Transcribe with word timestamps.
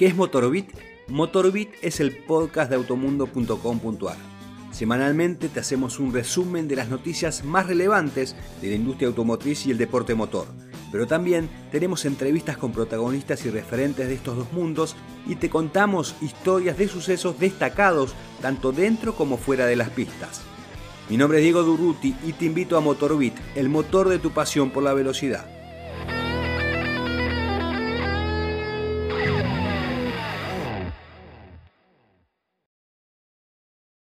¿Qué 0.00 0.06
es 0.06 0.16
Motorbit? 0.16 0.70
Motorbit 1.08 1.74
es 1.82 2.00
el 2.00 2.24
podcast 2.24 2.70
de 2.70 2.76
automundo.com.ar. 2.76 4.16
Semanalmente 4.70 5.50
te 5.50 5.60
hacemos 5.60 5.98
un 5.98 6.14
resumen 6.14 6.68
de 6.68 6.76
las 6.76 6.88
noticias 6.88 7.44
más 7.44 7.66
relevantes 7.66 8.34
de 8.62 8.70
la 8.70 8.76
industria 8.76 9.08
automotriz 9.08 9.66
y 9.66 9.72
el 9.72 9.76
deporte 9.76 10.14
motor. 10.14 10.46
Pero 10.90 11.06
también 11.06 11.50
tenemos 11.70 12.06
entrevistas 12.06 12.56
con 12.56 12.72
protagonistas 12.72 13.44
y 13.44 13.50
referentes 13.50 14.08
de 14.08 14.14
estos 14.14 14.38
dos 14.38 14.50
mundos 14.54 14.96
y 15.26 15.34
te 15.34 15.50
contamos 15.50 16.14
historias 16.22 16.78
de 16.78 16.88
sucesos 16.88 17.38
destacados 17.38 18.14
tanto 18.40 18.72
dentro 18.72 19.14
como 19.14 19.36
fuera 19.36 19.66
de 19.66 19.76
las 19.76 19.90
pistas. 19.90 20.40
Mi 21.10 21.18
nombre 21.18 21.40
es 21.40 21.44
Diego 21.44 21.62
Durruti 21.62 22.16
y 22.26 22.32
te 22.32 22.46
invito 22.46 22.78
a 22.78 22.80
Motorbit, 22.80 23.34
el 23.54 23.68
motor 23.68 24.08
de 24.08 24.18
tu 24.18 24.30
pasión 24.30 24.70
por 24.70 24.82
la 24.82 24.94
velocidad. 24.94 25.59